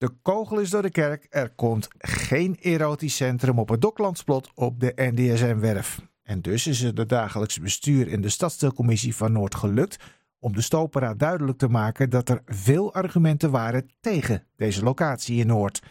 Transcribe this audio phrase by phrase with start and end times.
[0.00, 1.26] De kogel is door de kerk.
[1.30, 6.00] Er komt geen erotisch centrum op het Doklandsplot op de NDSM-werf.
[6.22, 9.96] En dus is het de dagelijkse bestuur in de stadsdeelcommissie van Noord gelukt
[10.38, 15.46] om de Stopera duidelijk te maken dat er veel argumenten waren tegen deze locatie in
[15.46, 15.82] Noord.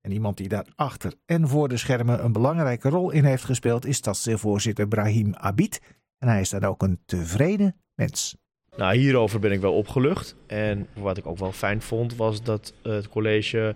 [0.00, 3.86] En iemand die daar achter en voor de schermen een belangrijke rol in heeft gespeeld
[3.86, 5.80] is stadsdeelvoorzitter Brahim Abid.
[6.18, 8.36] En hij is dan ook een tevreden mens.
[8.78, 10.34] Nou, hierover ben ik wel opgelucht.
[10.46, 13.74] En wat ik ook wel fijn vond, was dat het college,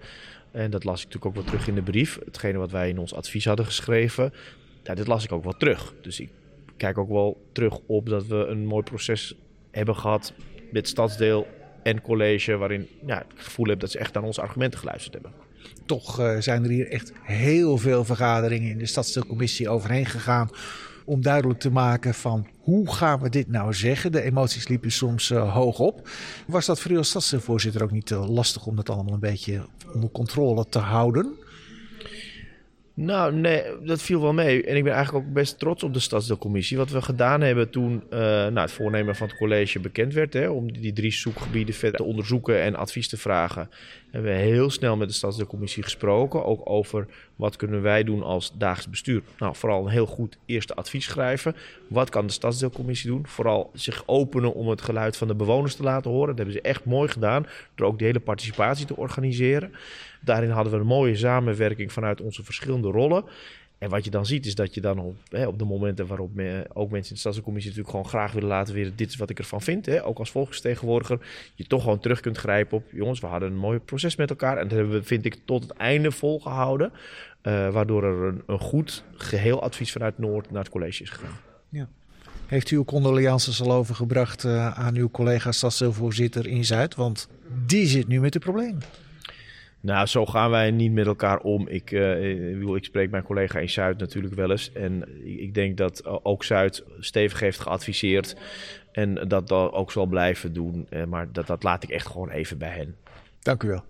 [0.50, 2.98] en dat las ik natuurlijk ook wel terug in de brief, hetgene wat wij in
[2.98, 4.32] ons advies hadden geschreven,
[4.82, 5.94] ja, dit las ik ook wel terug.
[6.02, 6.30] Dus ik
[6.76, 9.34] kijk ook wel terug op dat we een mooi proces
[9.70, 10.32] hebben gehad
[10.72, 11.46] met stadsdeel
[11.82, 15.14] en college, waarin ja, ik het gevoel heb dat ze echt naar onze argumenten geluisterd
[15.14, 15.32] hebben.
[15.86, 20.50] Toch uh, zijn er hier echt heel veel vergaderingen in de stadsdeelcommissie overheen gegaan
[21.04, 24.12] om duidelijk te maken van hoe gaan we dit nou zeggen.
[24.12, 26.08] De emoties liepen soms uh, hoog op.
[26.46, 29.66] Was dat voor u als stadsdeelvoorzitter ook niet uh, lastig om dat allemaal een beetje
[29.94, 31.34] onder controle te houden?
[32.94, 34.64] Nou, nee, dat viel wel mee.
[34.64, 36.76] En ik ben eigenlijk ook best trots op de stadsdeelcommissie.
[36.76, 40.32] Wat we gedaan hebben toen uh, nou, het voornemen van het college bekend werd...
[40.32, 43.70] Hè, om die drie zoekgebieden verder te onderzoeken en advies te vragen...
[44.10, 46.44] hebben we heel snel met de stadsdeelcommissie gesproken.
[46.44, 49.22] Ook over wat kunnen wij doen als dagelijks bestuur.
[49.38, 51.56] Nou, vooral een heel goed eerste advies schrijven.
[51.88, 53.26] Wat kan de stadsdeelcommissie doen?
[53.26, 56.28] Vooral zich openen om het geluid van de bewoners te laten horen.
[56.28, 57.46] Dat hebben ze echt mooi gedaan.
[57.74, 59.72] Door ook de hele participatie te organiseren.
[60.24, 63.24] Daarin hadden we een mooie samenwerking vanuit onze verschillende rollen.
[63.82, 66.34] En wat je dan ziet is dat je dan op, hè, op de momenten waarop
[66.34, 69.30] me, ook mensen in de stadscommissie natuurlijk gewoon graag willen laten weten, dit is wat
[69.30, 71.18] ik ervan vind, hè, ook als volksvertegenwoordiger,
[71.54, 74.56] je toch gewoon terug kunt grijpen op, jongens, we hadden een mooi proces met elkaar
[74.56, 76.92] en dat hebben we, vind ik, tot het einde volgehouden,
[77.42, 81.36] uh, waardoor er een, een goed geheel advies vanuit Noord naar het college is gegaan.
[81.68, 81.88] Ja.
[82.46, 86.94] Heeft u uw condolences al overgebracht uh, aan uw collega stadsdeelvoorzitter in Zuid?
[86.94, 87.28] Want
[87.66, 88.82] die zit nu met de problemen.
[89.82, 91.68] Nou, zo gaan wij niet met elkaar om.
[91.68, 94.72] Ik, uh, ik spreek mijn collega in Zuid natuurlijk wel eens.
[94.72, 98.36] En ik denk dat ook Zuid stevig heeft geadviseerd.
[98.92, 100.88] En dat dat ook zal blijven doen.
[101.08, 102.96] Maar dat, dat laat ik echt gewoon even bij hen.
[103.40, 103.84] Dank u wel.